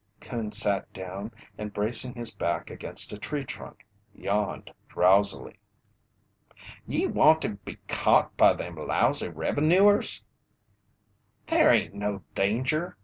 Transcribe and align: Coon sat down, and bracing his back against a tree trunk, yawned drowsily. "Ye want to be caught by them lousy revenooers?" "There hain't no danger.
Coon 0.19 0.51
sat 0.51 0.91
down, 0.93 1.31
and 1.59 1.71
bracing 1.71 2.15
his 2.15 2.33
back 2.33 2.71
against 2.71 3.13
a 3.13 3.19
tree 3.19 3.45
trunk, 3.45 3.85
yawned 4.15 4.71
drowsily. 4.89 5.59
"Ye 6.87 7.05
want 7.05 7.43
to 7.43 7.49
be 7.49 7.75
caught 7.87 8.35
by 8.35 8.53
them 8.53 8.77
lousy 8.77 9.29
revenooers?" 9.29 10.23
"There 11.45 11.71
hain't 11.71 11.93
no 11.93 12.23
danger. 12.33 12.97